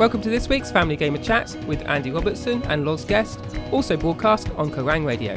Welcome 0.00 0.22
to 0.22 0.30
this 0.30 0.48
week's 0.48 0.72
Family 0.72 0.96
Gamer 0.96 1.18
Chat 1.18 1.54
with 1.66 1.86
Andy 1.86 2.10
Robertson 2.10 2.62
and 2.70 2.86
Loz 2.86 3.04
Guest, 3.04 3.38
also 3.70 3.98
broadcast 3.98 4.48
on 4.56 4.70
Kerrang 4.70 5.04
Radio. 5.04 5.34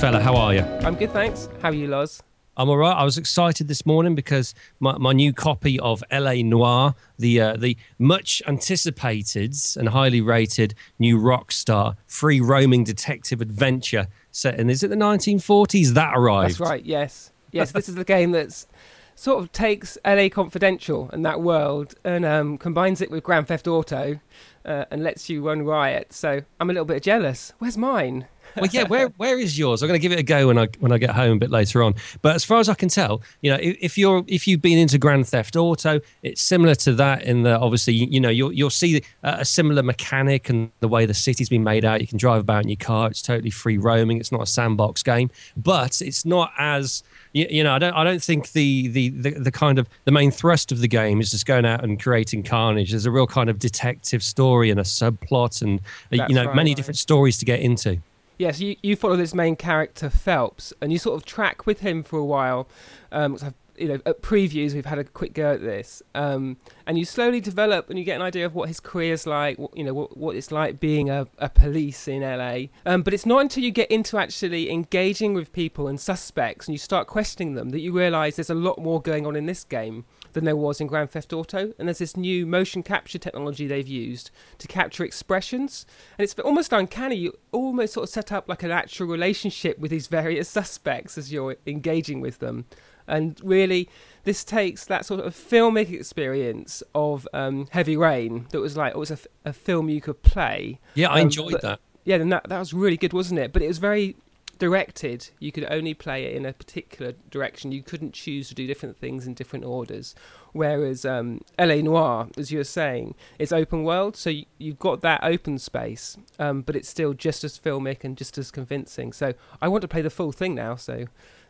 Fella, 0.00 0.20
how 0.20 0.36
are 0.36 0.54
you? 0.54 0.62
I'm 0.62 0.94
good, 0.94 1.12
thanks. 1.12 1.50
How 1.60 1.68
are 1.68 1.74
you, 1.74 1.88
Loz? 1.88 2.22
I'm 2.58 2.68
all 2.68 2.76
right. 2.76 2.96
I 2.96 3.04
was 3.04 3.16
excited 3.16 3.68
this 3.68 3.86
morning 3.86 4.16
because 4.16 4.52
my, 4.80 4.98
my 4.98 5.12
new 5.12 5.32
copy 5.32 5.78
of 5.78 6.02
L.A. 6.10 6.42
Noire, 6.42 6.96
the 7.16 7.40
uh, 7.40 7.56
the 7.56 7.76
much 8.00 8.42
anticipated 8.48 9.54
and 9.76 9.90
highly 9.90 10.20
rated 10.20 10.74
new 10.98 11.20
Rockstar 11.20 11.94
free 12.06 12.40
roaming 12.40 12.82
detective 12.82 13.40
adventure 13.40 14.08
set 14.32 14.58
in 14.58 14.70
is 14.70 14.82
it 14.82 14.88
the 14.88 14.96
1940s 14.96 15.90
that 15.90 16.16
arrived? 16.16 16.50
That's 16.50 16.60
right. 16.60 16.84
Yes, 16.84 17.30
yes. 17.52 17.70
this 17.70 17.88
is 17.88 17.94
the 17.94 18.04
game 18.04 18.32
that's 18.32 18.66
sort 19.14 19.40
of 19.40 19.52
takes 19.52 19.96
LA 20.04 20.28
Confidential 20.28 21.10
and 21.12 21.24
that 21.24 21.40
world 21.40 21.94
and 22.04 22.24
um, 22.24 22.58
combines 22.58 23.00
it 23.00 23.08
with 23.08 23.22
Grand 23.22 23.46
Theft 23.46 23.68
Auto 23.68 24.18
uh, 24.64 24.84
and 24.90 25.04
lets 25.04 25.30
you 25.30 25.42
run 25.46 25.62
riot. 25.62 26.12
So 26.12 26.42
I'm 26.58 26.70
a 26.70 26.72
little 26.72 26.84
bit 26.84 27.04
jealous. 27.04 27.52
Where's 27.58 27.78
mine? 27.78 28.26
Well, 28.56 28.66
yeah. 28.72 28.84
Where 28.84 29.08
where 29.16 29.38
is 29.38 29.58
yours? 29.58 29.82
I'm 29.82 29.88
going 29.88 29.98
to 29.98 30.02
give 30.02 30.12
it 30.12 30.18
a 30.18 30.22
go 30.22 30.48
when 30.48 30.58
I 30.58 30.68
when 30.80 30.92
I 30.92 30.98
get 30.98 31.10
home 31.10 31.36
a 31.36 31.40
bit 31.40 31.50
later 31.50 31.82
on. 31.82 31.94
But 32.22 32.34
as 32.34 32.44
far 32.44 32.58
as 32.58 32.68
I 32.68 32.74
can 32.74 32.88
tell, 32.88 33.22
you 33.42 33.50
know, 33.50 33.58
if, 33.60 33.98
you're 33.98 34.24
if 34.26 34.46
you've 34.46 34.62
been 34.62 34.78
into 34.78 34.98
Grand 34.98 35.26
Theft 35.26 35.56
Auto, 35.56 36.00
it's 36.22 36.40
similar 36.40 36.74
to 36.76 36.94
that 36.94 37.22
in 37.22 37.42
the 37.42 37.58
obviously 37.58 37.94
you, 37.94 38.06
you 38.06 38.20
know 38.20 38.28
you'll 38.28 38.52
you'll 38.52 38.70
see 38.70 39.02
a 39.22 39.44
similar 39.44 39.82
mechanic 39.82 40.48
and 40.48 40.70
the 40.80 40.88
way 40.88 41.06
the 41.06 41.14
city's 41.14 41.48
been 41.48 41.64
made 41.64 41.84
out. 41.84 42.00
You 42.00 42.06
can 42.06 42.18
drive 42.18 42.40
about 42.40 42.62
in 42.64 42.68
your 42.68 42.76
car. 42.76 43.08
It's 43.08 43.22
totally 43.22 43.50
free 43.50 43.78
roaming. 43.78 44.18
It's 44.18 44.32
not 44.32 44.42
a 44.42 44.46
sandbox 44.46 45.02
game, 45.02 45.30
but 45.56 46.00
it's 46.00 46.24
not 46.24 46.52
as 46.58 47.02
you, 47.32 47.46
you, 47.50 47.64
know, 47.64 47.74
I 47.74 47.78
don't, 47.78 47.94
I 47.94 48.04
don't 48.04 48.22
think 48.22 48.52
the, 48.52 48.88
the, 48.88 49.08
the, 49.10 49.30
the, 49.30 49.50
kind 49.50 49.78
of 49.78 49.88
the 50.04 50.10
main 50.10 50.30
thrust 50.30 50.72
of 50.72 50.80
the 50.80 50.88
game 50.88 51.20
is 51.20 51.30
just 51.30 51.46
going 51.46 51.66
out 51.66 51.84
and 51.84 52.02
creating 52.02 52.42
carnage. 52.42 52.90
There's 52.90 53.06
a 53.06 53.10
real 53.10 53.26
kind 53.26 53.50
of 53.50 53.58
detective 53.58 54.22
story 54.22 54.70
and 54.70 54.80
a 54.80 54.84
subplot, 54.84 55.62
and 55.62 55.80
That's 56.10 56.28
you 56.28 56.34
know, 56.34 56.46
right, 56.46 56.56
many 56.56 56.70
right. 56.70 56.76
different 56.76 56.98
stories 56.98 57.38
to 57.38 57.44
get 57.44 57.60
into. 57.60 58.00
Yes, 58.38 58.60
you, 58.60 58.76
you 58.82 58.94
follow 58.94 59.16
this 59.16 59.34
main 59.34 59.56
character 59.56 60.08
Phelps, 60.08 60.72
and 60.80 60.92
you 60.92 60.98
sort 60.98 61.16
of 61.16 61.26
track 61.26 61.66
with 61.66 61.80
him 61.80 62.02
for 62.02 62.18
a 62.18 62.24
while. 62.24 62.68
Um, 63.10 63.36
you 63.76 63.88
know, 63.88 64.00
at 64.06 64.22
previews 64.22 64.74
we've 64.74 64.86
had 64.86 64.98
a 64.98 65.04
quick 65.04 65.34
go 65.34 65.52
at 65.52 65.60
this, 65.60 66.02
um, 66.14 66.56
and 66.86 66.98
you 66.98 67.04
slowly 67.04 67.40
develop 67.40 67.90
and 67.90 67.98
you 67.98 68.04
get 68.04 68.16
an 68.16 68.22
idea 68.22 68.46
of 68.46 68.54
what 68.54 68.68
his 68.68 68.80
career's 68.80 69.26
like. 69.26 69.58
What, 69.58 69.76
you 69.76 69.84
know, 69.84 69.94
what, 69.94 70.16
what 70.16 70.36
it's 70.36 70.52
like 70.52 70.80
being 70.80 71.10
a, 71.10 71.26
a 71.38 71.48
police 71.48 72.08
in 72.08 72.22
LA. 72.22 72.66
Um, 72.86 73.02
but 73.02 73.14
it's 73.14 73.26
not 73.26 73.40
until 73.40 73.64
you 73.64 73.70
get 73.70 73.90
into 73.90 74.18
actually 74.18 74.70
engaging 74.70 75.34
with 75.34 75.52
people 75.52 75.88
and 75.88 76.00
suspects 76.00 76.66
and 76.66 76.74
you 76.74 76.78
start 76.78 77.06
questioning 77.06 77.54
them 77.54 77.70
that 77.70 77.80
you 77.80 77.92
realise 77.92 78.36
there's 78.36 78.50
a 78.50 78.54
lot 78.54 78.78
more 78.78 79.00
going 79.00 79.26
on 79.26 79.36
in 79.36 79.46
this 79.46 79.64
game 79.64 80.04
than 80.32 80.44
there 80.44 80.56
was 80.56 80.80
in 80.80 80.86
Grand 80.86 81.10
Theft 81.10 81.32
Auto. 81.32 81.72
And 81.78 81.88
there's 81.88 81.98
this 81.98 82.16
new 82.16 82.46
motion 82.46 82.82
capture 82.82 83.18
technology 83.18 83.66
they've 83.66 83.86
used 83.86 84.30
to 84.58 84.68
capture 84.68 85.04
expressions. 85.04 85.86
And 86.18 86.24
it's 86.24 86.34
almost 86.40 86.72
uncanny. 86.72 87.16
You 87.16 87.34
almost 87.52 87.94
sort 87.94 88.04
of 88.04 88.10
set 88.10 88.32
up 88.32 88.48
like 88.48 88.62
an 88.62 88.70
actual 88.70 89.06
relationship 89.06 89.78
with 89.78 89.90
these 89.90 90.06
various 90.06 90.48
suspects 90.58 91.18
as 91.18 91.32
you're 91.32 91.56
engaging 91.66 92.20
with 92.20 92.38
them. 92.38 92.66
And 93.06 93.40
really, 93.42 93.88
this 94.24 94.44
takes 94.44 94.84
that 94.84 95.06
sort 95.06 95.20
of 95.20 95.34
filmic 95.34 95.90
experience 95.90 96.82
of 96.94 97.26
um, 97.32 97.66
Heavy 97.70 97.96
Rain 97.96 98.46
that 98.50 98.60
was 98.60 98.76
like, 98.76 98.94
it 98.94 98.98
was 98.98 99.10
a, 99.10 99.18
a 99.46 99.52
film 99.52 99.88
you 99.88 100.02
could 100.02 100.22
play. 100.22 100.78
Yeah, 100.94 101.08
I 101.08 101.20
um, 101.20 101.26
enjoyed 101.26 101.52
but, 101.52 101.62
that. 101.62 101.80
Yeah, 102.04 102.16
and 102.16 102.30
that, 102.32 102.48
that 102.48 102.58
was 102.58 102.74
really 102.74 102.98
good, 102.98 103.14
wasn't 103.14 103.40
it? 103.40 103.52
But 103.52 103.62
it 103.62 103.68
was 103.68 103.78
very 103.78 104.16
directed, 104.58 105.30
you 105.38 105.52
could 105.52 105.66
only 105.70 105.94
play 105.94 106.24
it 106.24 106.34
in 106.34 106.44
a 106.44 106.52
particular 106.52 107.12
direction. 107.30 107.72
You 107.72 107.82
couldn't 107.82 108.12
choose 108.12 108.48
to 108.48 108.54
do 108.54 108.66
different 108.66 108.98
things 108.98 109.26
in 109.26 109.34
different 109.34 109.64
orders. 109.64 110.14
Whereas 110.52 111.04
um, 111.04 111.42
LA 111.58 111.76
Noire, 111.76 112.28
as 112.36 112.50
you 112.50 112.58
were 112.58 112.64
saying, 112.64 113.14
is 113.38 113.52
open 113.52 113.84
world, 113.84 114.16
so 114.16 114.30
you, 114.30 114.44
have 114.66 114.78
got 114.78 115.00
that 115.02 115.22
open 115.22 115.58
space, 115.58 116.16
um, 116.38 116.62
but 116.62 116.74
it's 116.74 116.88
still 116.88 117.14
just 117.14 117.44
as 117.44 117.58
filmic 117.58 118.04
and 118.04 118.16
just 118.16 118.38
as 118.38 118.50
convincing. 118.50 119.12
So 119.12 119.34
I 119.60 119.68
want 119.68 119.82
to 119.82 119.88
play 119.88 120.02
the 120.02 120.10
full 120.10 120.32
thing 120.32 120.54
now, 120.54 120.76
so 120.76 121.06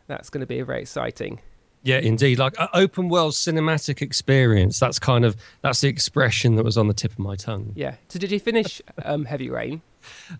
that's 0.07 0.29
going 0.29 0.41
to 0.41 0.47
be 0.47 0.59
a 0.59 0.65
very 0.65 0.81
exciting. 0.81 1.41
Yeah, 1.83 1.99
indeed. 1.99 2.39
Like 2.39 2.55
open 2.73 3.09
world 3.09 3.33
cinematic 3.33 4.01
experience. 4.01 4.79
That's 4.79 4.99
kind 4.99 5.23
of 5.23 5.37
that's 5.61 5.81
the 5.81 5.87
expression 5.87 6.55
that 6.55 6.65
was 6.65 6.77
on 6.77 6.87
the 6.87 6.93
tip 6.93 7.11
of 7.11 7.19
my 7.19 7.35
tongue. 7.35 7.71
Yeah. 7.73 7.95
So 8.09 8.19
did 8.19 8.31
you 8.31 8.39
finish 8.39 8.81
um, 9.05 9.25
Heavy 9.25 9.49
Rain? 9.49 9.81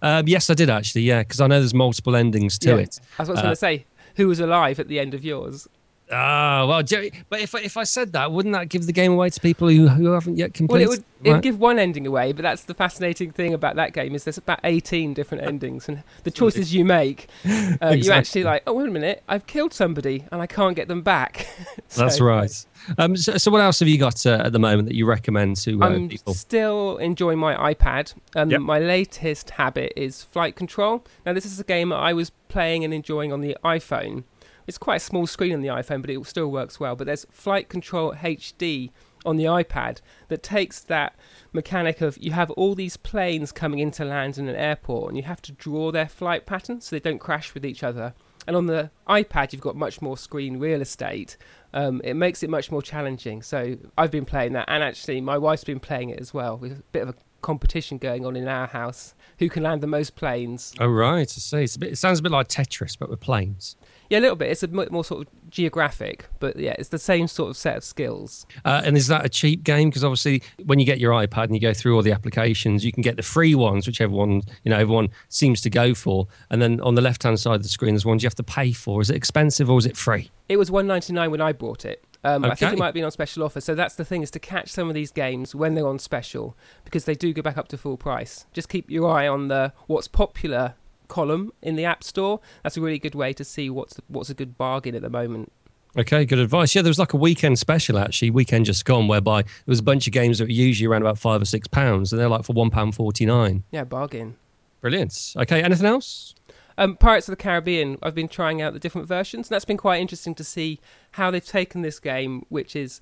Um, 0.01 0.27
yes, 0.27 0.49
I 0.49 0.53
did 0.53 0.69
actually. 0.69 1.01
Yeah, 1.01 1.23
because 1.23 1.41
I 1.41 1.47
know 1.47 1.59
there's 1.59 1.73
multiple 1.73 2.15
endings 2.15 2.57
to 2.59 2.69
yeah. 2.69 2.75
it. 2.77 2.99
That's 3.17 3.29
what 3.29 3.29
I 3.29 3.31
was 3.31 3.39
uh, 3.39 3.43
going 3.43 3.51
to 3.51 3.55
say. 3.55 3.85
Who 4.15 4.27
was 4.27 4.39
alive 4.39 4.79
at 4.79 4.87
the 4.87 4.99
end 4.99 5.13
of 5.13 5.23
yours? 5.23 5.67
Ah, 6.11 6.65
well, 6.67 6.81
Jerry, 6.81 7.11
but 7.29 7.39
if 7.39 7.53
if 7.53 7.77
I 7.77 7.83
said 7.83 8.13
that, 8.13 8.31
wouldn't 8.31 8.53
that 8.53 8.69
give 8.69 8.87
the 8.87 8.93
game 8.93 9.11
away 9.11 9.29
to 9.29 9.39
people 9.39 9.69
who, 9.69 9.87
who 9.87 10.11
haven't 10.11 10.37
yet 10.37 10.55
completed? 10.55 10.87
Well, 10.87 10.93
it 10.93 10.99
would, 10.99 11.05
it 11.23 11.31
would 11.33 11.41
give 11.43 11.59
one 11.59 11.77
ending 11.77 12.07
away, 12.07 12.31
but 12.31 12.41
that's 12.41 12.63
the 12.63 12.73
fascinating 12.73 13.31
thing 13.31 13.53
about 13.53 13.75
that 13.75 13.93
game 13.93 14.15
is 14.15 14.23
there's 14.23 14.39
about 14.39 14.59
18 14.63 15.13
different 15.13 15.43
endings, 15.43 15.87
and 15.87 16.01
the 16.23 16.31
choices 16.31 16.73
you 16.73 16.83
make, 16.83 17.27
uh, 17.45 17.49
exactly. 17.49 17.99
you 17.99 18.11
actually 18.11 18.43
like. 18.43 18.63
Oh, 18.65 18.73
wait 18.73 18.87
a 18.87 18.91
minute, 18.91 19.23
I've 19.27 19.45
killed 19.45 19.71
somebody 19.71 20.25
and 20.31 20.41
I 20.41 20.47
can't 20.47 20.75
get 20.75 20.87
them 20.87 21.03
back. 21.03 21.47
so, 21.87 22.01
that's 22.01 22.19
right. 22.19 22.65
Um, 22.97 23.15
so, 23.15 23.37
so, 23.37 23.51
what 23.51 23.61
else 23.61 23.79
have 23.79 23.87
you 23.87 23.99
got 23.99 24.25
uh, 24.25 24.41
at 24.43 24.51
the 24.51 24.59
moment 24.59 24.87
that 24.87 24.95
you 24.95 25.05
recommend 25.05 25.57
to 25.57 25.79
uh, 25.83 25.89
I'm 25.89 26.09
people? 26.09 26.33
still 26.33 26.97
enjoying 26.97 27.37
my 27.37 27.73
iPad. 27.73 28.15
Um, 28.35 28.49
yep. 28.49 28.61
My 28.61 28.79
latest 28.79 29.51
habit 29.51 29.93
is 29.95 30.23
flight 30.23 30.55
control. 30.55 31.05
Now, 31.23 31.33
this 31.33 31.45
is 31.45 31.59
a 31.59 31.63
game 31.63 31.93
I 31.93 32.13
was 32.13 32.31
playing 32.47 32.83
and 32.83 32.93
enjoying 32.95 33.31
on 33.31 33.41
the 33.41 33.55
iPhone. 33.63 34.23
It's 34.69 34.77
quite 34.77 34.97
a 34.97 34.99
small 34.99 35.25
screen 35.25 35.55
on 35.55 35.61
the 35.61 35.69
iPhone, 35.69 36.01
but 36.01 36.11
it 36.11 36.23
still 36.27 36.51
works 36.51 36.79
well. 36.79 36.95
But 36.95 37.07
there's 37.07 37.25
Flight 37.31 37.69
Control 37.69 38.13
HD 38.13 38.91
on 39.25 39.35
the 39.35 39.45
iPad 39.45 39.99
that 40.27 40.43
takes 40.43 40.81
that 40.81 41.15
mechanic 41.51 42.01
of 42.01 42.19
you 42.19 42.33
have 42.33 42.51
all 42.51 42.75
these 42.75 42.95
planes 42.95 43.51
coming 43.51 43.79
into 43.79 44.05
land 44.05 44.37
in 44.37 44.47
an 44.47 44.55
airport 44.55 45.09
and 45.09 45.17
you 45.17 45.23
have 45.23 45.41
to 45.41 45.51
draw 45.53 45.91
their 45.91 46.07
flight 46.07 46.45
pattern 46.45 46.81
so 46.81 46.95
they 46.95 46.99
don't 46.99 47.17
crash 47.17 47.55
with 47.55 47.65
each 47.65 47.81
other. 47.81 48.13
And 48.45 48.55
on 48.55 48.67
the 48.67 48.91
iPad, 49.07 49.53
you've 49.53 49.61
got 49.63 49.75
much 49.75 50.03
more 50.03 50.15
screen 50.15 50.59
real 50.59 50.81
estate. 50.81 51.35
Um, 51.73 51.99
it 52.03 52.13
makes 52.13 52.43
it 52.43 52.49
much 52.51 52.69
more 52.69 52.83
challenging. 52.83 53.41
So 53.41 53.75
I've 53.97 54.11
been 54.11 54.25
playing 54.25 54.53
that, 54.53 54.65
and 54.67 54.83
actually, 54.83 55.19
my 55.19 55.39
wife's 55.39 55.63
been 55.63 55.79
playing 55.79 56.11
it 56.11 56.19
as 56.19 56.31
well. 56.31 56.57
With 56.57 56.73
a 56.73 56.83
bit 56.91 57.01
of 57.01 57.09
a 57.09 57.15
competition 57.41 57.97
going 57.97 58.25
on 58.25 58.35
in 58.35 58.47
our 58.47 58.67
house. 58.67 59.15
Who 59.39 59.49
can 59.49 59.63
land 59.63 59.81
the 59.81 59.87
most 59.87 60.15
planes? 60.15 60.73
Oh 60.79 60.87
right, 60.87 61.21
I 61.21 61.25
see. 61.25 61.79
Bit, 61.79 61.93
it 61.93 61.97
sounds 61.97 62.19
a 62.19 62.21
bit 62.21 62.31
like 62.31 62.47
Tetris, 62.47 62.97
but 62.97 63.09
with 63.09 63.19
planes. 63.19 63.75
Yeah, 64.09 64.19
a 64.19 64.21
little 64.21 64.35
bit. 64.35 64.49
It's 64.49 64.63
a 64.63 64.67
bit 64.67 64.91
more 64.91 65.05
sort 65.05 65.27
of 65.27 65.49
geographic, 65.49 66.27
but 66.39 66.57
yeah, 66.57 66.75
it's 66.79 66.89
the 66.89 66.97
same 66.97 67.27
sort 67.27 67.51
of 67.51 67.57
set 67.57 67.77
of 67.77 67.83
skills. 67.83 68.47
Uh, 68.65 68.81
and 68.83 68.97
is 68.97 69.07
that 69.07 69.23
a 69.23 69.29
cheap 69.29 69.63
game? 69.63 69.89
Because 69.89 70.03
obviously, 70.03 70.41
when 70.65 70.79
you 70.79 70.85
get 70.85 70.99
your 70.99 71.13
iPad 71.13 71.45
and 71.45 71.53
you 71.53 71.61
go 71.61 71.73
through 71.73 71.95
all 71.95 72.01
the 72.01 72.11
applications, 72.11 72.83
you 72.83 72.91
can 72.91 73.01
get 73.01 73.17
the 73.17 73.23
free 73.23 73.53
ones, 73.53 73.85
which 73.85 74.01
everyone 74.01 74.41
you 74.63 74.71
know 74.71 74.77
everyone 74.77 75.09
seems 75.29 75.61
to 75.61 75.69
go 75.69 75.93
for. 75.93 76.27
And 76.49 76.61
then 76.61 76.81
on 76.81 76.95
the 76.95 77.01
left 77.01 77.23
hand 77.23 77.39
side 77.39 77.55
of 77.55 77.63
the 77.63 77.69
screen, 77.69 77.93
there's 77.93 78.05
ones 78.05 78.23
you 78.23 78.27
have 78.27 78.35
to 78.35 78.43
pay 78.43 78.71
for. 78.71 79.01
Is 79.01 79.09
it 79.09 79.15
expensive 79.15 79.69
or 79.69 79.77
is 79.77 79.85
it 79.85 79.95
free? 79.95 80.31
It 80.49 80.57
was 80.57 80.71
one 80.71 80.87
ninety 80.87 81.13
nine 81.13 81.29
when 81.29 81.41
I 81.41 81.53
bought 81.53 81.85
it. 81.85 82.03
Um, 82.23 82.43
okay. 82.43 82.51
I 82.51 82.55
think 82.55 82.73
it 82.73 82.79
might 82.79 82.87
have 82.87 82.93
been 82.93 83.05
on 83.05 83.11
special 83.11 83.43
offer. 83.43 83.61
So 83.61 83.75
that's 83.75 83.95
the 83.95 84.05
thing 84.05 84.21
is 84.21 84.31
to 84.31 84.39
catch 84.39 84.69
some 84.69 84.89
of 84.89 84.93
these 84.93 85.11
games 85.11 85.55
when 85.55 85.75
they're 85.75 85.87
on 85.87 85.99
special 85.99 86.57
because 86.83 87.05
they 87.05 87.15
do 87.15 87.33
go 87.33 87.41
back 87.41 87.57
up 87.57 87.67
to 87.69 87.77
full 87.77 87.97
price. 87.97 88.45
Just 88.51 88.69
keep 88.69 88.89
your 88.89 89.09
eye 89.09 89.27
on 89.27 89.47
the 89.47 89.73
what's 89.87 90.07
popular 90.07 90.75
column 91.07 91.51
in 91.61 91.75
the 91.75 91.85
App 91.85 92.03
Store. 92.03 92.39
That's 92.63 92.77
a 92.77 92.81
really 92.81 92.99
good 92.99 93.15
way 93.15 93.33
to 93.33 93.43
see 93.43 93.69
what's 93.69 93.99
what's 94.07 94.29
a 94.29 94.33
good 94.33 94.57
bargain 94.57 94.95
at 94.95 95.01
the 95.01 95.09
moment. 95.09 95.51
Okay, 95.97 96.23
good 96.23 96.39
advice. 96.39 96.75
Yeah, 96.75 96.83
there 96.83 96.89
was 96.89 96.99
like 96.99 97.13
a 97.13 97.17
weekend 97.17 97.57
special 97.57 97.97
actually, 97.97 98.29
weekend 98.29 98.65
just 98.65 98.85
gone, 98.85 99.07
whereby 99.07 99.41
there 99.41 99.51
was 99.65 99.79
a 99.79 99.83
bunch 99.83 100.05
of 100.05 100.13
games 100.13 100.37
that 100.37 100.45
were 100.45 100.51
usually 100.51 100.87
around 100.87 101.01
about 101.01 101.17
five 101.17 101.41
or 101.41 101.45
six 101.45 101.67
pounds, 101.67 102.13
and 102.13 102.21
they're 102.21 102.29
like 102.29 102.43
for 102.43 102.53
one 102.53 102.69
pound 102.69 102.95
forty 102.95 103.25
nine. 103.25 103.63
Yeah, 103.71 103.85
bargain. 103.85 104.35
Brilliant. 104.81 105.33
Okay, 105.35 105.63
anything 105.63 105.87
else? 105.87 106.35
Um, 106.79 106.95
Pirates 106.95 107.27
of 107.27 107.33
the 107.33 107.43
Caribbean. 107.43 107.97
I've 108.01 108.15
been 108.15 108.29
trying 108.29 108.61
out 108.61 108.71
the 108.71 108.79
different 108.79 109.05
versions, 109.05 109.49
and 109.49 109.53
that's 109.53 109.65
been 109.65 109.75
quite 109.75 109.99
interesting 109.99 110.33
to 110.35 110.45
see 110.45 110.79
how 111.11 111.29
they've 111.29 111.45
taken 111.45 111.81
this 111.81 111.99
game, 111.99 112.45
which 112.47 112.73
is 112.73 113.01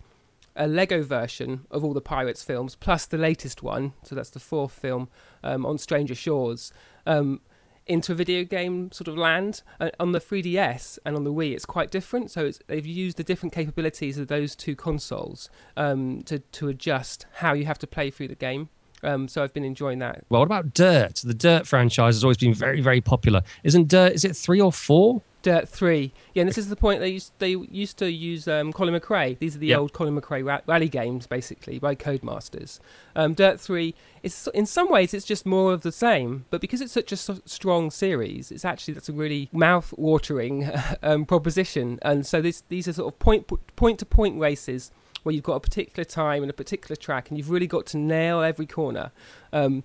a 0.56 0.68
Lego 0.68 1.04
version 1.04 1.68
of 1.70 1.84
all 1.84 1.94
the 1.94 2.02
Pirates 2.02 2.44
films, 2.44 2.74
plus 2.74 3.06
the 3.06 3.20
latest 3.20 3.62
one. 3.62 3.94
So 4.02 4.16
that's 4.16 4.32
the 4.32 4.40
fourth 4.40 4.72
film 4.72 5.10
um, 5.44 5.64
on 5.64 5.78
Stranger 5.78 6.16
Shores. 6.16 6.74
Um, 7.06 7.42
into 7.86 8.12
a 8.12 8.16
video 8.16 8.44
game 8.44 8.92
sort 8.92 9.08
of 9.08 9.16
land. 9.16 9.62
Uh, 9.80 9.92
on 10.00 10.12
the 10.12 10.20
3DS 10.20 10.98
and 11.06 11.16
on 11.16 11.24
the 11.24 11.32
Wii, 11.32 11.54
it's 11.54 11.66
quite 11.66 11.92
different. 11.92 12.32
So 12.32 12.50
they've 12.66 12.86
used 12.86 13.18
the 13.18 13.24
different 13.24 13.54
capabilities 13.54 14.18
of 14.18 14.28
those 14.28 14.56
two 14.56 14.76
consoles 14.76 15.52
um, 15.78 16.24
to 16.24 16.40
to 16.40 16.68
adjust 16.68 17.28
how 17.36 17.54
you 17.54 17.66
have 17.66 17.80
to 17.80 17.88
play 17.88 18.10
through 18.10 18.30
the 18.30 18.36
game. 18.36 18.70
Um, 19.04 19.28
so 19.28 19.44
I've 19.44 19.54
been 19.54 19.64
enjoying 19.64 20.00
that. 20.00 20.24
Well, 20.30 20.42
what 20.42 20.46
about 20.48 20.74
Dirt? 20.74 21.22
The 21.24 21.34
Dirt 21.34 21.68
franchise 21.68 22.16
has 22.16 22.24
always 22.24 22.38
been 22.38 22.54
very, 22.54 22.82
very 22.82 23.02
popular. 23.02 23.42
Isn't 23.64 23.88
Dirt? 23.88 24.14
Is 24.14 24.26
it 24.26 24.36
three 24.36 24.60
or 24.60 24.72
four? 24.72 25.22
Dirt 25.44 25.70
Three. 25.70 26.12
Yeah, 26.34 26.42
and 26.42 26.50
this 26.50 26.58
is 26.58 26.68
the 26.68 26.76
point 26.76 27.00
they 27.00 27.10
used 27.10 27.32
they 27.38 27.52
used 27.52 27.98
to 28.00 28.12
use 28.12 28.48
um, 28.50 28.74
Colin 28.74 29.00
McRae. 29.00 29.38
These 29.40 29.56
are 29.56 29.60
the 29.60 29.68
Yep. 29.68 29.80
old 29.80 29.94
Colin 29.94 30.20
McRae 30.20 30.46
ra- 30.46 30.60
rally 30.66 30.90
games, 30.90 31.26
basically 31.28 31.80
by 31.80 31.96
Codemasters. 31.96 32.80
Um, 33.16 33.34
Dirt 33.34 33.58
Three 33.62 33.94
is 34.24 34.50
in 34.54 34.66
some 34.66 34.90
ways 34.92 35.14
it's 35.14 35.26
just 35.26 35.46
more 35.46 35.72
of 35.72 35.84
the 35.84 35.92
same, 35.92 36.46
but 36.50 36.60
because 36.60 36.82
it's 36.82 36.92
such 36.92 37.12
a 37.12 37.16
s- 37.16 37.40
strong 37.46 37.92
series, 37.92 38.52
it's 38.52 38.66
actually 38.66 38.96
that's 38.96 39.08
a 39.10 39.14
really 39.14 39.48
mouth-watering 39.54 40.70
um, 41.04 41.24
proposition. 41.24 42.00
And 42.02 42.26
so 42.26 42.42
this 42.42 42.64
these 42.68 42.88
are 42.88 42.94
sort 42.94 43.14
of 43.14 43.20
point 43.20 43.48
point 43.76 44.00
to 44.00 44.06
point 44.06 44.38
races 44.40 44.92
where 45.28 45.36
you've 45.36 45.44
got 45.44 45.56
a 45.56 45.60
particular 45.60 46.06
time 46.06 46.42
and 46.42 46.50
a 46.50 46.54
particular 46.54 46.96
track, 46.96 47.28
and 47.28 47.38
you've 47.38 47.50
really 47.50 47.68
got 47.68 47.86
to 47.88 47.98
nail 47.98 48.42
every 48.42 48.66
corner. 48.66 49.12
Um, 49.52 49.84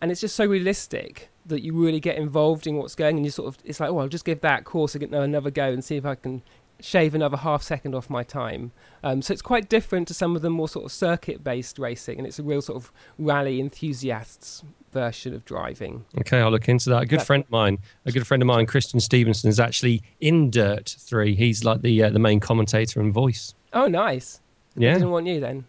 and 0.00 0.12
it's 0.12 0.20
just 0.20 0.36
so 0.36 0.46
realistic 0.46 1.30
that 1.46 1.62
you 1.62 1.72
really 1.74 1.98
get 1.98 2.16
involved 2.16 2.68
in 2.68 2.76
what's 2.76 2.94
going, 2.94 3.16
and 3.16 3.26
you 3.26 3.32
sort 3.32 3.48
of 3.48 3.58
it's 3.64 3.80
like, 3.80 3.90
oh, 3.90 3.98
I'll 3.98 4.08
just 4.08 4.24
give 4.24 4.40
that 4.42 4.64
course 4.64 4.94
another 4.94 5.50
go 5.50 5.64
and 5.64 5.84
see 5.84 5.96
if 5.96 6.06
I 6.06 6.14
can 6.14 6.42
shave 6.80 7.12
another 7.12 7.36
half 7.36 7.60
second 7.60 7.94
off 7.94 8.08
my 8.08 8.22
time. 8.22 8.70
Um, 9.02 9.20
so 9.20 9.32
it's 9.32 9.42
quite 9.42 9.68
different 9.68 10.06
to 10.08 10.14
some 10.14 10.36
of 10.36 10.42
the 10.42 10.50
more 10.50 10.68
sort 10.68 10.84
of 10.84 10.92
circuit-based 10.92 11.78
racing, 11.80 12.18
and 12.18 12.26
it's 12.26 12.38
a 12.38 12.44
real 12.44 12.62
sort 12.62 12.76
of 12.76 12.92
rally 13.18 13.60
enthusiasts 13.60 14.62
version 14.92 15.34
of 15.34 15.44
driving. 15.44 16.04
Okay, 16.20 16.38
I'll 16.38 16.52
look 16.52 16.68
into 16.68 16.90
that. 16.90 17.02
A 17.02 17.06
good 17.06 17.22
friend 17.22 17.42
of 17.42 17.50
mine, 17.50 17.78
a 18.06 18.12
good 18.12 18.28
friend 18.28 18.40
of 18.40 18.46
mine, 18.46 18.66
Christian 18.66 19.00
Stevenson, 19.00 19.50
is 19.50 19.58
actually 19.58 20.04
in 20.20 20.50
Dirt 20.50 20.94
Three. 21.00 21.34
He's 21.34 21.64
like 21.64 21.82
the 21.82 22.04
uh, 22.04 22.10
the 22.10 22.20
main 22.20 22.38
commentator 22.38 23.00
and 23.00 23.12
voice. 23.12 23.54
Oh, 23.72 23.88
nice. 23.88 24.40
Yeah, 24.76 24.92
They 24.94 24.98
Didn't 25.00 25.10
want 25.10 25.26
you 25.26 25.40
then. 25.40 25.64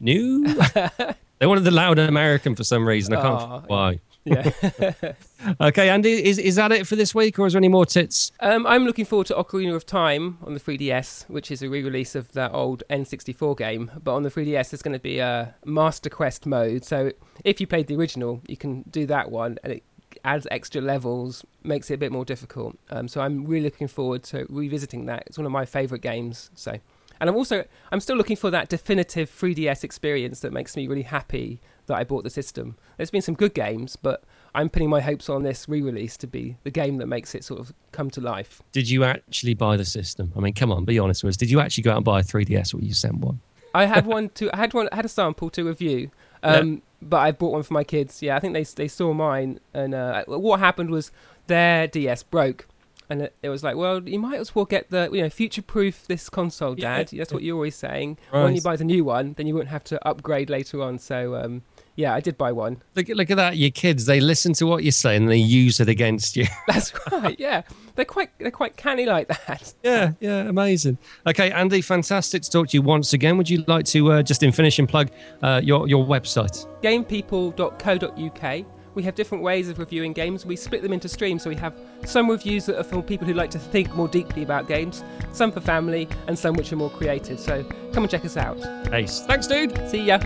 new. 0.00 0.44
they 1.38 1.46
wanted 1.46 1.64
the 1.64 1.70
loud 1.70 1.98
American 1.98 2.54
for 2.54 2.64
some 2.64 2.86
reason. 2.86 3.14
I 3.14 3.22
can't. 3.22 3.42
Oh, 3.42 3.62
why? 3.66 4.00
Yeah. 4.24 4.50
Okay, 5.60 5.88
Andy, 5.90 6.26
is 6.26 6.38
is 6.38 6.56
that 6.56 6.72
it 6.72 6.88
for 6.88 6.96
this 6.96 7.14
week, 7.14 7.38
or 7.38 7.46
is 7.46 7.52
there 7.52 7.60
any 7.60 7.68
more 7.68 7.86
tits? 7.86 8.32
Um, 8.40 8.66
I'm 8.66 8.84
looking 8.84 9.04
forward 9.04 9.28
to 9.28 9.34
Ocarina 9.34 9.76
of 9.76 9.86
Time 9.86 10.38
on 10.42 10.54
the 10.54 10.58
3DS, 10.60 11.28
which 11.30 11.52
is 11.52 11.62
a 11.62 11.68
re-release 11.68 12.16
of 12.16 12.32
that 12.32 12.52
old 12.52 12.82
N64 12.90 13.56
game. 13.56 13.92
But 14.02 14.14
on 14.14 14.24
the 14.24 14.30
3DS, 14.30 14.70
there's 14.70 14.82
going 14.82 14.94
to 14.94 14.98
be 14.98 15.20
a 15.20 15.54
Master 15.64 16.10
Quest 16.10 16.44
mode. 16.46 16.84
So 16.84 17.12
if 17.44 17.60
you 17.60 17.68
played 17.68 17.86
the 17.86 17.94
original, 17.94 18.40
you 18.48 18.56
can 18.56 18.82
do 18.90 19.06
that 19.06 19.30
one, 19.30 19.58
and 19.62 19.74
it 19.74 19.84
adds 20.24 20.48
extra 20.50 20.80
levels, 20.80 21.44
makes 21.62 21.90
it 21.92 21.94
a 21.94 21.98
bit 21.98 22.10
more 22.10 22.24
difficult. 22.24 22.76
Um, 22.90 23.06
so 23.06 23.20
I'm 23.20 23.44
really 23.44 23.64
looking 23.66 23.86
forward 23.86 24.24
to 24.24 24.46
revisiting 24.48 25.06
that. 25.06 25.24
It's 25.28 25.38
one 25.38 25.46
of 25.46 25.52
my 25.52 25.64
favourite 25.64 26.02
games. 26.02 26.50
So, 26.56 26.76
and 27.20 27.30
I'm 27.30 27.36
also 27.36 27.64
I'm 27.90 28.00
still 28.00 28.16
looking 28.16 28.36
for 28.36 28.50
that 28.50 28.68
definitive 28.68 29.30
3DS 29.30 29.84
experience 29.84 30.40
that 30.40 30.52
makes 30.52 30.76
me 30.76 30.86
really 30.86 31.02
happy 31.02 31.60
that 31.86 31.96
I 31.96 32.04
bought 32.04 32.24
the 32.24 32.30
system. 32.30 32.76
There's 32.96 33.10
been 33.10 33.22
some 33.22 33.34
good 33.34 33.54
games, 33.54 33.96
but 33.96 34.24
I'm 34.54 34.68
putting 34.68 34.90
my 34.90 35.00
hopes 35.00 35.28
on 35.28 35.42
this 35.42 35.68
re-release 35.68 36.16
to 36.18 36.26
be 36.26 36.56
the 36.64 36.70
game 36.70 36.96
that 36.98 37.06
makes 37.06 37.34
it 37.34 37.44
sort 37.44 37.60
of 37.60 37.72
come 37.92 38.10
to 38.10 38.20
life. 38.20 38.62
Did 38.72 38.90
you 38.90 39.04
actually 39.04 39.54
buy 39.54 39.76
the 39.76 39.84
system? 39.84 40.32
I 40.36 40.40
mean, 40.40 40.54
come 40.54 40.72
on, 40.72 40.84
be 40.84 40.98
honest 40.98 41.22
with 41.22 41.30
us. 41.30 41.36
Did 41.36 41.50
you 41.50 41.60
actually 41.60 41.82
go 41.82 41.92
out 41.92 41.96
and 41.96 42.04
buy 42.04 42.20
a 42.20 42.24
3DS, 42.24 42.74
or 42.74 42.80
you 42.80 42.94
sent 42.94 43.18
one? 43.18 43.40
I 43.74 43.84
had 43.84 44.06
one 44.06 44.30
to 44.30 44.50
I 44.54 44.56
had 44.56 44.72
one 44.72 44.88
I 44.90 44.96
had 44.96 45.04
a 45.04 45.08
sample 45.08 45.50
to 45.50 45.64
review, 45.64 46.10
um, 46.42 46.80
but 47.02 47.18
I 47.18 47.30
bought 47.32 47.52
one 47.52 47.62
for 47.62 47.74
my 47.74 47.84
kids. 47.84 48.22
Yeah, 48.22 48.36
I 48.36 48.40
think 48.40 48.54
they 48.54 48.64
they 48.64 48.88
saw 48.88 49.12
mine, 49.12 49.60
and 49.74 49.94
uh, 49.94 50.24
what 50.26 50.60
happened 50.60 50.90
was 50.90 51.12
their 51.46 51.86
DS 51.86 52.22
broke, 52.22 52.66
and 53.08 53.22
it, 53.22 53.34
it 53.42 53.48
was 53.48 53.62
like, 53.62 53.76
well, 53.76 54.02
you 54.08 54.18
might 54.18 54.40
as 54.40 54.54
well 54.54 54.64
get 54.64 54.90
the 54.90 55.08
you 55.12 55.22
know 55.22 55.30
future 55.30 55.62
proof 55.62 56.06
this 56.06 56.28
console, 56.28 56.78
Yeah. 56.78 56.98
Dad. 56.98 57.10
That's 57.16 57.32
what 57.32 57.42
you're 57.42 57.54
always 57.56 57.76
saying. 57.76 58.18
Right. 58.32 58.44
When 58.44 58.54
you 58.54 58.60
buy 58.62 58.76
the 58.76 58.84
new 58.84 59.04
one, 59.04 59.34
then 59.36 59.46
you 59.46 59.54
won't 59.54 59.68
have 59.68 59.84
to 59.84 60.06
upgrade 60.08 60.50
later 60.50 60.82
on. 60.82 60.98
So 60.98 61.34
um, 61.36 61.62
yeah, 61.94 62.14
I 62.14 62.20
did 62.20 62.36
buy 62.36 62.52
one. 62.52 62.82
Look, 62.94 63.08
look 63.08 63.30
at 63.30 63.36
that. 63.36 63.56
Your 63.56 63.70
kids, 63.70 64.06
they 64.06 64.20
listen 64.20 64.52
to 64.54 64.66
what 64.66 64.84
you 64.84 64.90
say 64.90 65.16
and 65.16 65.28
they 65.30 65.36
use 65.36 65.80
it 65.80 65.88
against 65.88 66.36
you. 66.36 66.46
That's 66.66 66.92
right. 67.12 67.38
Yeah, 67.38 67.62
they're 67.94 68.04
quite 68.04 68.30
they're 68.38 68.50
quite 68.50 68.76
canny 68.76 69.06
like 69.06 69.28
that. 69.28 69.72
yeah, 69.82 70.12
yeah, 70.20 70.40
amazing. 70.48 70.98
Okay, 71.26 71.50
Andy, 71.52 71.80
fantastic 71.80 72.42
to 72.42 72.50
talk 72.50 72.68
to 72.68 72.76
you 72.76 72.82
once 72.82 73.12
again. 73.12 73.36
Would 73.38 73.48
you 73.48 73.64
like 73.66 73.84
to 73.86 74.12
uh, 74.12 74.22
just 74.22 74.42
in 74.42 74.52
finishing 74.52 74.86
plug 74.86 75.10
uh, 75.42 75.60
your 75.64 75.88
your 75.88 76.04
website? 76.04 76.66
gamepeople.co.uk. 76.82 78.66
We 78.96 79.02
have 79.02 79.14
different 79.14 79.44
ways 79.44 79.68
of 79.68 79.78
reviewing 79.78 80.14
games. 80.14 80.46
We 80.46 80.56
split 80.56 80.80
them 80.82 80.90
into 80.90 81.06
streams, 81.06 81.42
so 81.42 81.50
we 81.50 81.56
have 81.56 81.74
some 82.06 82.30
reviews 82.30 82.64
that 82.64 82.78
are 82.78 82.82
for 82.82 83.02
people 83.02 83.26
who 83.26 83.34
like 83.34 83.50
to 83.50 83.58
think 83.58 83.94
more 83.94 84.08
deeply 84.08 84.42
about 84.42 84.68
games, 84.68 85.04
some 85.34 85.52
for 85.52 85.60
family, 85.60 86.08
and 86.28 86.36
some 86.36 86.56
which 86.56 86.72
are 86.72 86.76
more 86.76 86.88
creative. 86.88 87.38
So 87.38 87.62
come 87.92 88.04
and 88.04 88.10
check 88.10 88.24
us 88.24 88.38
out. 88.38 88.58
Ace. 88.94 89.20
Thanks, 89.20 89.46
dude. 89.46 89.90
See 89.90 90.02
ya. 90.02 90.18